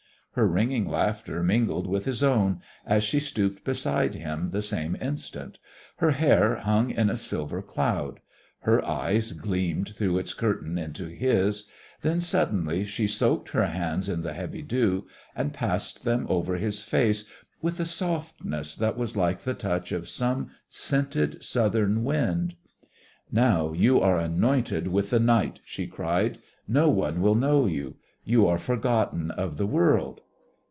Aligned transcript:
Her 0.33 0.47
ringing 0.47 0.87
laughter 0.87 1.43
mingled 1.43 1.87
with 1.87 2.05
his 2.05 2.23
own, 2.23 2.61
as 2.85 3.03
she 3.03 3.19
stooped 3.19 3.65
beside 3.65 4.15
him 4.15 4.51
the 4.51 4.61
same 4.61 4.95
instant; 5.01 5.57
her 5.97 6.11
hair 6.11 6.55
hung 6.55 6.89
in 6.89 7.09
a 7.09 7.17
silver 7.17 7.61
cloud; 7.61 8.21
her 8.59 8.81
eyes 8.87 9.33
gleamed 9.33 9.89
through 9.89 10.17
its 10.19 10.33
curtain 10.33 10.77
into 10.77 11.07
his; 11.09 11.65
then, 12.01 12.21
suddenly, 12.21 12.85
she 12.85 13.07
soaked 13.07 13.49
her 13.49 13.65
hands 13.65 14.07
in 14.07 14.21
the 14.21 14.31
heavy 14.31 14.61
dew 14.61 15.05
and 15.35 15.53
passed 15.53 16.05
them 16.05 16.25
over 16.29 16.55
his 16.55 16.81
face 16.81 17.25
with 17.61 17.77
a 17.81 17.85
softness 17.85 18.73
that 18.77 18.97
was 18.97 19.17
like 19.17 19.41
the 19.41 19.53
touch 19.53 19.91
of 19.91 20.07
some 20.07 20.49
scented 20.69 21.43
southern 21.43 22.05
wind. 22.05 22.55
"Now 23.33 23.73
you 23.73 23.99
are 23.99 24.17
anointed 24.17 24.87
with 24.87 25.09
the 25.09 25.19
Night," 25.19 25.59
she 25.65 25.87
cried. 25.87 26.37
"No 26.69 26.87
one 26.89 27.19
will 27.19 27.35
know 27.35 27.65
you. 27.65 27.97
You 28.23 28.45
are 28.47 28.59
forgotten 28.59 29.31
of 29.31 29.57
the 29.57 29.65
world. 29.65 30.21